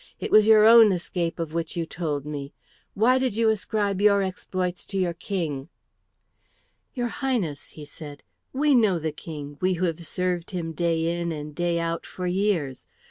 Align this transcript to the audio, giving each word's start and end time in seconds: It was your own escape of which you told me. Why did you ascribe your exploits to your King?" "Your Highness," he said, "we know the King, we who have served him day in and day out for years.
It 0.19 0.31
was 0.31 0.47
your 0.47 0.65
own 0.65 0.91
escape 0.91 1.37
of 1.37 1.53
which 1.53 1.77
you 1.77 1.85
told 1.85 2.25
me. 2.25 2.53
Why 2.95 3.19
did 3.19 3.35
you 3.35 3.49
ascribe 3.49 4.01
your 4.01 4.23
exploits 4.23 4.83
to 4.85 4.97
your 4.97 5.13
King?" 5.13 5.69
"Your 6.95 7.09
Highness," 7.21 7.69
he 7.69 7.85
said, 7.85 8.23
"we 8.51 8.73
know 8.73 8.97
the 8.97 9.11
King, 9.11 9.59
we 9.61 9.73
who 9.73 9.85
have 9.85 10.03
served 10.07 10.49
him 10.49 10.71
day 10.73 11.21
in 11.21 11.31
and 11.31 11.53
day 11.53 11.79
out 11.79 12.07
for 12.07 12.25
years. 12.25 12.87